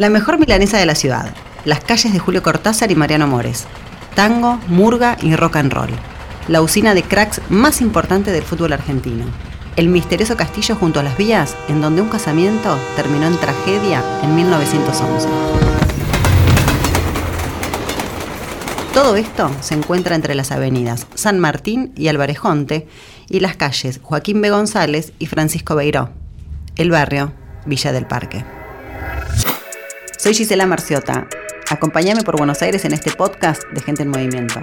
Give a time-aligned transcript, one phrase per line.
[0.00, 1.30] La mejor milanesa de la ciudad.
[1.66, 3.66] Las calles de Julio Cortázar y Mariano Mores.
[4.14, 5.90] Tango, murga y rock and roll.
[6.48, 9.26] La usina de cracks más importante del fútbol argentino.
[9.76, 14.34] El misterioso castillo junto a las vías, en donde un casamiento terminó en tragedia en
[14.34, 15.28] 1911.
[18.94, 22.88] Todo esto se encuentra entre las avenidas San Martín y Alvarejonte
[23.28, 24.48] y las calles Joaquín B.
[24.48, 26.08] González y Francisco Beiró.
[26.76, 27.34] El barrio
[27.66, 28.59] Villa del Parque.
[30.22, 31.26] Soy Gisela Marciota.
[31.70, 34.60] Acompáñame por Buenos Aires en este podcast de Gente en Movimiento.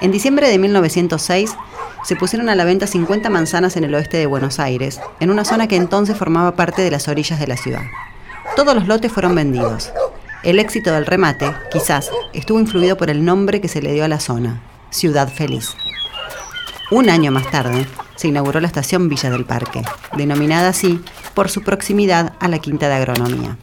[0.00, 1.56] En diciembre de 1906
[2.04, 5.44] se pusieron a la venta 50 manzanas en el oeste de Buenos Aires, en una
[5.44, 7.82] zona que entonces formaba parte de las orillas de la ciudad.
[8.54, 9.92] Todos los lotes fueron vendidos.
[10.44, 14.08] El éxito del remate, quizás, estuvo influido por el nombre que se le dio a
[14.08, 15.74] la zona, Ciudad Feliz.
[16.92, 17.88] Un año más tarde,
[18.22, 19.82] se inauguró la estación Villa del Parque,
[20.16, 21.00] denominada así
[21.34, 23.56] por su proximidad a la Quinta de Agronomía.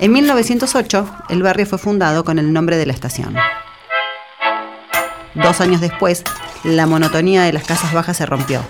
[0.00, 3.36] En 1908, el barrio fue fundado con el nombre de la estación.
[5.36, 6.24] Dos años después,
[6.64, 8.60] la monotonía de las casas bajas se rompió.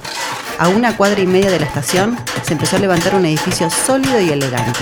[0.59, 4.21] A una cuadra y media de la estación se empezó a levantar un edificio sólido
[4.21, 4.81] y elegante.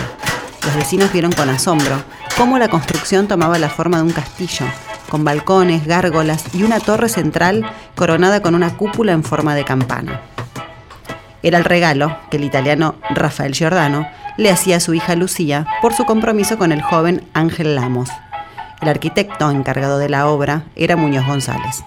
[0.64, 2.02] Los vecinos vieron con asombro
[2.36, 4.66] cómo la construcción tomaba la forma de un castillo,
[5.10, 10.22] con balcones, gárgolas y una torre central coronada con una cúpula en forma de campana.
[11.42, 14.06] Era el regalo que el italiano Rafael Giordano
[14.38, 18.08] le hacía a su hija Lucía por su compromiso con el joven Ángel Lamos.
[18.80, 21.84] El arquitecto encargado de la obra era Muñoz González.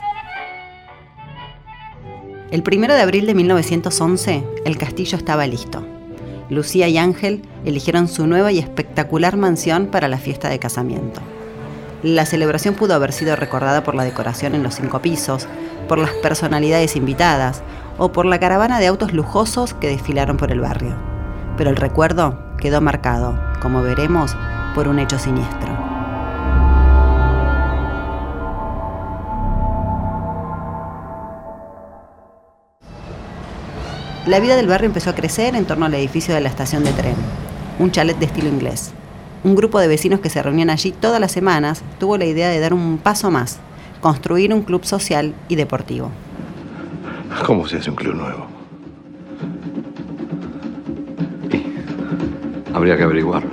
[2.52, 5.84] El 1 de abril de 1911, el castillo estaba listo.
[6.52, 11.22] Lucía y Ángel eligieron su nueva y espectacular mansión para la fiesta de casamiento.
[12.04, 15.48] La celebración pudo haber sido recordada por la decoración en los cinco pisos,
[15.88, 17.64] por las personalidades invitadas
[17.98, 20.98] o por la caravana de autos lujosos que desfilaron por el barrio.
[21.56, 24.36] Pero el recuerdo quedó marcado, como veremos,
[24.75, 25.72] por un hecho siniestro.
[34.25, 36.91] La vida del barrio empezó a crecer en torno al edificio de la estación de
[36.91, 37.16] tren,
[37.80, 38.94] un chalet de estilo inglés
[39.44, 42.59] un grupo de vecinos que se reunían allí todas las semanas tuvo la idea de
[42.59, 43.59] dar un paso más,
[44.02, 46.12] construir un club social y deportivo.
[47.46, 48.53] ¿Cómo se hace un club nuevo?
[52.74, 53.50] habría que averiguarlo.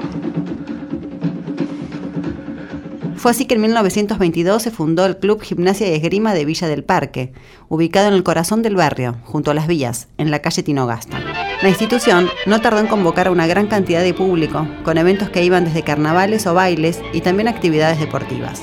[3.17, 6.85] Fue así que en 1922 se fundó el Club Gimnasia y Esgrima de Villa del
[6.85, 7.33] Parque,
[7.69, 11.30] ubicado en el corazón del barrio, junto a las vías, en la calle Tinogasta.
[11.63, 15.45] La institución no tardó en convocar a una gran cantidad de público, con eventos que
[15.45, 18.63] iban desde carnavales o bailes y también actividades deportivas.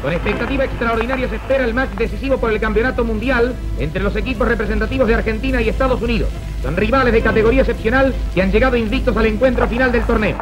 [0.00, 4.46] Con expectativa extraordinaria se espera el match decisivo por el Campeonato Mundial entre los equipos
[4.46, 6.28] representativos de Argentina y Estados Unidos.
[6.62, 10.38] Son rivales de categoría excepcional que han llegado invictos al encuentro final del torneo.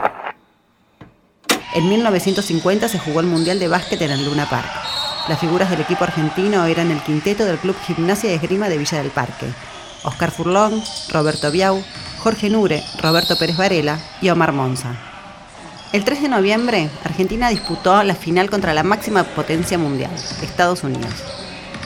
[1.75, 4.96] En 1950 se jugó el Mundial de Básquet en el Luna Park.
[5.29, 8.99] Las figuras del equipo argentino eran el quinteto del Club Gimnasia y Esgrima de Villa
[8.99, 9.47] del Parque.
[10.05, 11.83] Oscar Furlón, Roberto Biau,
[12.19, 14.95] Jorge Nure, Roberto Pérez Varela y Omar Monza.
[15.93, 21.13] El 3 de noviembre, Argentina disputó la final contra la máxima potencia mundial, Estados Unidos.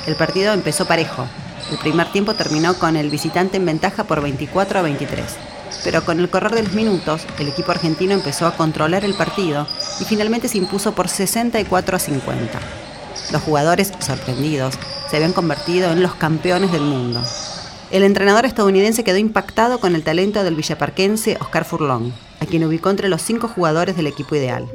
[0.06, 1.26] El partido empezó parejo.
[1.70, 5.24] El primer tiempo terminó con el visitante en ventaja por 24 a 23.
[5.82, 9.66] Pero con el correr de los minutos, el equipo argentino empezó a controlar el partido
[9.98, 12.60] y finalmente se impuso por 64 a 50.
[13.32, 14.74] Los jugadores, sorprendidos,
[15.08, 17.22] se habían convertido en los campeones del mundo.
[17.90, 22.90] El entrenador estadounidense quedó impactado con el talento del villaparquense Oscar Furlong, a quien ubicó
[22.90, 24.68] entre los cinco jugadores del equipo ideal.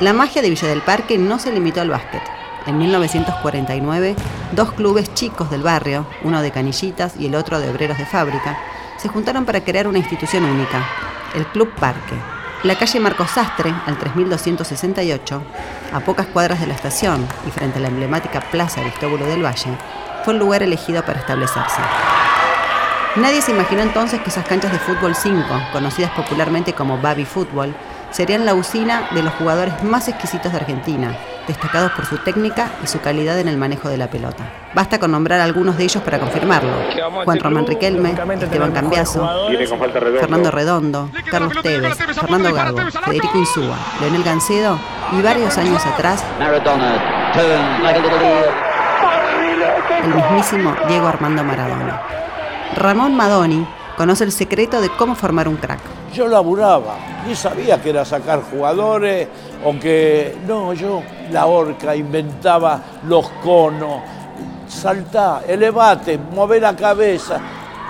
[0.00, 2.22] La magia de Villa del Parque no se limitó al básquet.
[2.66, 4.16] En 1949,
[4.52, 8.58] dos clubes chicos del barrio, uno de canillitas y el otro de obreros de fábrica,
[8.98, 10.86] se juntaron para crear una institución única,
[11.34, 12.14] el Club Parque.
[12.62, 15.42] La calle Marcos Sastre, al 3268,
[15.92, 19.70] a pocas cuadras de la estación y frente a la emblemática Plaza Aristóbulo del Valle,
[20.24, 21.80] fue el lugar elegido para establecerse.
[23.16, 25.42] Nadie se imaginó entonces que esas canchas de fútbol 5,
[25.72, 27.74] conocidas popularmente como Baby Fútbol,
[28.10, 31.16] serían la usina de los jugadores más exquisitos de Argentina,
[31.46, 34.50] destacados por su técnica y su calidad en el manejo de la pelota.
[34.74, 36.70] Basta con nombrar algunos de ellos para confirmarlo.
[37.24, 39.28] Juan Román Riquelme, Esteban Cambiaso,
[40.20, 44.78] Fernando Redondo, Carlos Tevez, Fernando Gago, Federico Insúa, Leonel Gancedo
[45.12, 46.24] y varios años atrás
[50.02, 52.02] el mismísimo Diego Armando Maradona.
[52.76, 53.66] Ramón Madoni
[54.00, 55.78] conoce el secreto de cómo formar un crack
[56.14, 59.28] yo laburaba, ni sabía que era sacar jugadores
[59.62, 60.38] o que.
[60.46, 64.00] No, yo la horca, inventaba los conos,
[64.66, 67.38] saltá, elevate, mover la cabeza,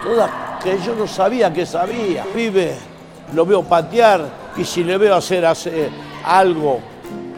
[0.03, 0.31] todas
[0.63, 2.27] que yo no sabía que sabía.
[2.35, 2.75] Vive,
[3.33, 4.23] lo veo patear
[4.57, 5.91] y si le veo hacer, hacer
[6.25, 6.81] algo,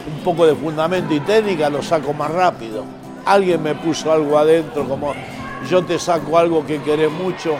[0.07, 2.83] un poco de fundamento y técnica, lo saco más rápido.
[3.25, 5.13] Alguien me puso algo adentro, como
[5.69, 7.55] yo te saco algo que querés mucho,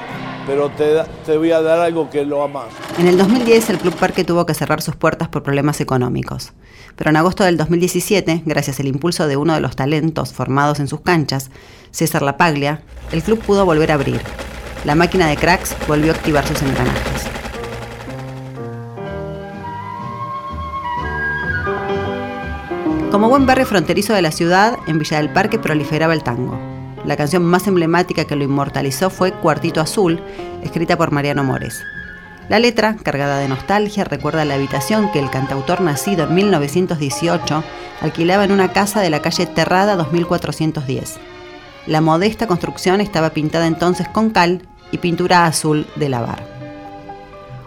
[0.45, 2.65] pero te, voy a dar algo que lo amas.
[2.97, 6.53] En el 2010 el Club Parque tuvo que cerrar sus puertas por problemas económicos.
[6.95, 10.87] Pero en agosto del 2017, gracias al impulso de uno de los talentos formados en
[10.87, 11.49] sus canchas,
[11.91, 12.81] César Lapaglia,
[13.11, 14.21] el club pudo volver a abrir.
[14.85, 17.23] La máquina de cracks volvió a activar sus engranajes.
[23.11, 26.72] Como buen barrio fronterizo de la ciudad, en Villa del Parque proliferaba el tango.
[27.05, 30.21] La canción más emblemática que lo inmortalizó fue Cuartito Azul,
[30.63, 31.83] escrita por Mariano Mores.
[32.47, 37.63] La letra, cargada de nostalgia, recuerda la habitación que el cantautor nacido en 1918
[38.01, 41.19] alquilaba en una casa de la calle Terrada 2410.
[41.87, 44.61] La modesta construcción estaba pintada entonces con cal
[44.91, 46.45] y pintura azul de lavar.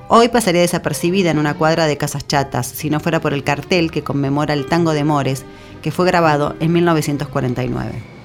[0.08, 3.90] Hoy pasaría desapercibida en una cuadra de casas chatas si no fuera por el cartel
[3.90, 5.44] que conmemora el tango de Mores,
[5.82, 8.15] que fue grabado en 1949.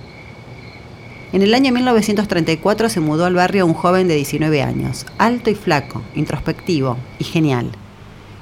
[1.33, 5.55] En el año 1934 se mudó al barrio un joven de 19 años, alto y
[5.55, 7.71] flaco, introspectivo y genial.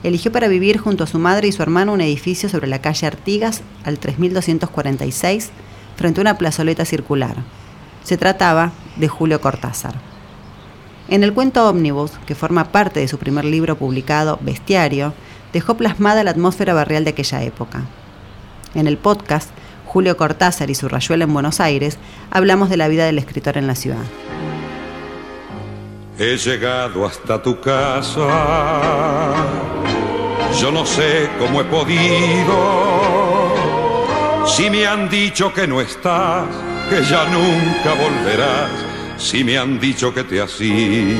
[0.01, 3.05] Eligió para vivir junto a su madre y su hermano un edificio sobre la calle
[3.05, 5.51] Artigas al 3246
[5.97, 7.35] frente a una plazoleta circular.
[8.03, 9.93] Se trataba de Julio Cortázar.
[11.09, 15.13] En el cuento Ómnibus, que forma parte de su primer libro publicado, Bestiario,
[15.53, 17.85] dejó plasmada la atmósfera barrial de aquella época.
[18.73, 19.51] En el podcast
[19.89, 21.97] Julio Cortázar y su rayuela en Buenos Aires,
[22.29, 24.03] hablamos de la vida del escritor en la ciudad.
[26.19, 29.33] He llegado hasta tu casa,
[30.61, 32.55] yo no sé cómo he podido,
[34.45, 36.45] si me han dicho que no estás,
[36.87, 38.69] que ya nunca volverás,
[39.17, 41.17] si me han dicho que te has ido.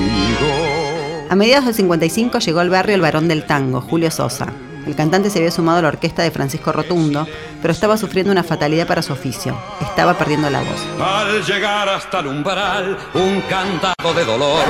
[1.28, 4.54] A mediados del 55 llegó al barrio el varón del tango, Julio Sosa,
[4.90, 7.28] el cantante se había sumado a la orquesta de Francisco Rotundo,
[7.62, 9.56] pero estaba sufriendo una fatalidad para su oficio.
[9.82, 10.84] Estaba perdiendo la voz.
[11.00, 14.64] Al llegar hasta el umbral, un cantado de dolor.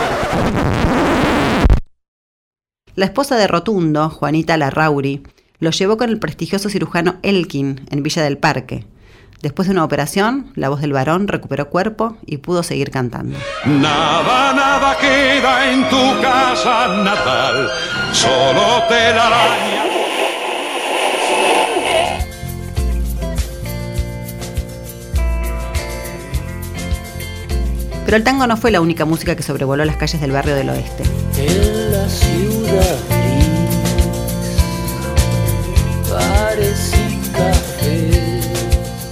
[2.95, 5.23] La esposa de Rotundo, Juanita Larrauri,
[5.59, 8.85] lo llevó con el prestigioso cirujano Elkin en Villa del Parque.
[9.41, 13.37] Después de una operación, la voz del varón recuperó cuerpo y pudo seguir cantando.
[13.63, 17.69] Nada, nada queda en tu casa natal,
[18.11, 19.13] solo te
[28.09, 30.71] Pero el tango no fue la única música que sobrevoló las calles del barrio del
[30.71, 31.03] oeste.
[31.37, 32.97] En la ciudad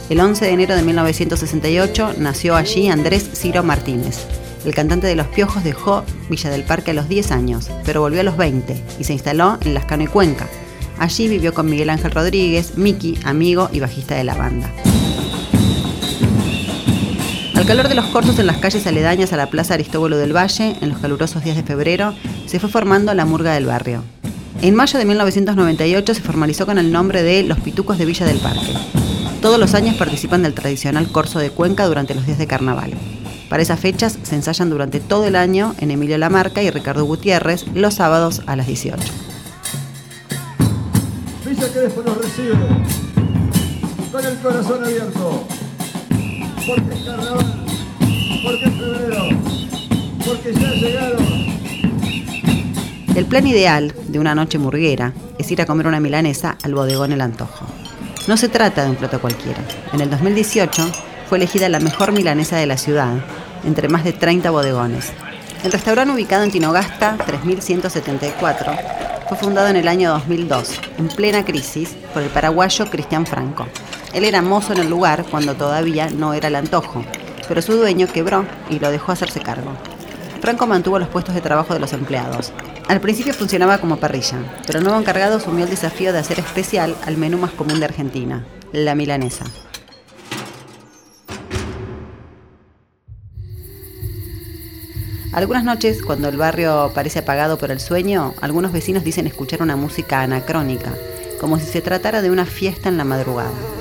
[0.10, 4.26] El 11 de enero de 1968 nació allí Andrés Ciro Martínez.
[4.66, 8.22] El cantante de Los Piojos dejó Villa del Parque a los 10 años, pero volvió
[8.22, 10.48] a los 20 y se instaló en Lascano y Cuenca.
[10.98, 14.74] Allí vivió con Miguel Ángel Rodríguez, Miki, amigo y bajista de la banda.
[17.68, 20.78] Al calor de los corsos en las calles aledañas a la Plaza Aristóbulo del Valle,
[20.80, 22.14] en los calurosos días de febrero,
[22.46, 24.06] se fue formando la murga del barrio.
[24.62, 28.38] En mayo de 1998 se formalizó con el nombre de Los Pitucos de Villa del
[28.38, 28.72] Parque.
[29.42, 32.94] Todos los años participan del tradicional corso de Cuenca durante los días de carnaval.
[33.50, 37.66] Para esas fechas se ensayan durante todo el año en Emilio Lamarca y Ricardo Gutiérrez
[37.74, 38.98] los sábados a las 18.
[41.46, 42.56] Villa Crespo nos recibe
[44.10, 45.46] con el corazón abierto
[46.68, 47.00] porque es
[48.44, 49.30] porque es febrero,
[50.26, 51.48] porque ya llegaron.
[53.16, 57.14] El plan ideal de una noche murguera es ir a comer una milanesa al bodegón
[57.14, 57.66] El Antojo.
[58.28, 59.60] No se trata de un plato cualquiera.
[59.94, 60.84] En el 2018
[61.30, 63.14] fue elegida la mejor milanesa de la ciudad,
[63.66, 65.14] entre más de 30 bodegones.
[65.64, 68.74] El restaurante ubicado en Tinogasta 3174
[69.30, 73.68] fue fundado en el año 2002, en plena crisis, por el paraguayo Cristian Franco.
[74.18, 77.06] Él era mozo en el lugar cuando todavía no era el antojo,
[77.48, 79.74] pero su dueño quebró y lo dejó hacerse cargo.
[80.42, 82.52] Franco mantuvo los puestos de trabajo de los empleados.
[82.88, 86.96] Al principio funcionaba como parrilla, pero el nuevo encargado asumió el desafío de hacer especial
[87.06, 89.46] al menú más común de Argentina, la milanesa.
[95.32, 99.76] Algunas noches, cuando el barrio parece apagado por el sueño, algunos vecinos dicen escuchar una
[99.76, 100.96] música anacrónica,
[101.40, 103.77] como si se tratara de una fiesta en la madrugada.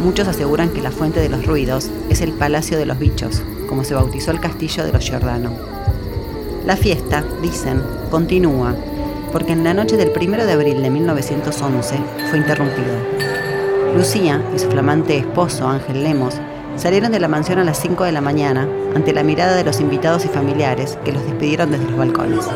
[0.00, 3.84] Muchos aseguran que la fuente de los ruidos es el Palacio de los Bichos, como
[3.84, 5.50] se bautizó el castillo de los Giordano.
[6.64, 8.74] La fiesta, dicen, continúa,
[9.30, 11.96] porque en la noche del 1 de abril de 1911
[12.30, 12.96] fue interrumpida.
[13.94, 16.40] Lucía y su flamante esposo, Ángel Lemos,
[16.76, 19.80] salieron de la mansión a las 5 de la mañana ante la mirada de los
[19.80, 22.46] invitados y familiares que los despidieron desde los balcones.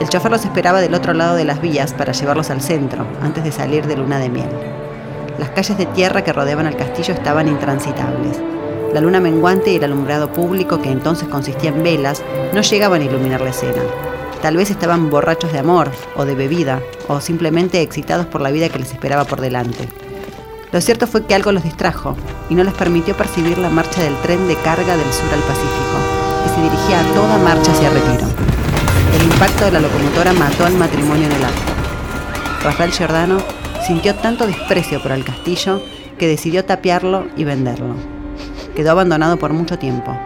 [0.00, 3.44] El chofer los esperaba del otro lado de las vías para llevarlos al centro, antes
[3.44, 4.48] de salir de luna de miel.
[5.38, 8.40] Las calles de tierra que rodeaban el castillo estaban intransitables.
[8.92, 12.22] La luna menguante y el alumbrado público, que entonces consistía en velas,
[12.52, 13.82] no llegaban a iluminar la escena.
[14.40, 18.68] Tal vez estaban borrachos de amor o de bebida, o simplemente excitados por la vida
[18.68, 19.88] que les esperaba por delante.
[20.70, 22.16] Lo cierto fue que algo los distrajo
[22.48, 25.98] y no les permitió percibir la marcha del tren de carga del sur al Pacífico,
[26.44, 28.28] que se dirigía a toda marcha hacia Retiro.
[29.16, 31.72] El impacto de la locomotora mató al matrimonio en el acto.
[32.62, 35.82] Rafael Giordano sintió tanto desprecio por el castillo
[36.18, 37.94] que decidió tapiarlo y venderlo.
[38.74, 40.16] Quedó abandonado por mucho tiempo.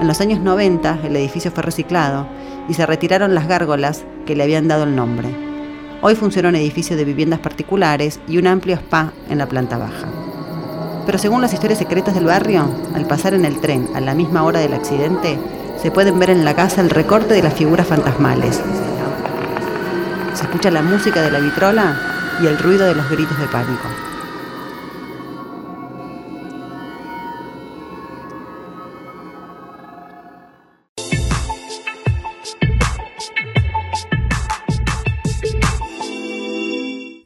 [0.00, 2.26] En los años 90 el edificio fue reciclado
[2.68, 5.28] y se retiraron las gárgolas que le habían dado el nombre.
[6.00, 10.08] Hoy funciona un edificio de viviendas particulares y un amplio spa en la planta baja.
[11.04, 14.44] Pero según las historias secretas del barrio, al pasar en el tren a la misma
[14.44, 15.38] hora del accidente,
[15.80, 18.60] se pueden ver en la casa el recorte de las figuras fantasmales.
[20.34, 22.11] Se escucha la música de la vitrola
[22.42, 24.11] y el ruido de los gritos de pánico.